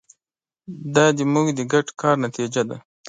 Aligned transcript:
دا 0.95 1.05
زموږ 1.19 1.47
د 1.57 1.59
ګډ 1.71 1.87
کار 2.01 2.15
نتیجه 2.25 2.61
ده. 2.69 2.77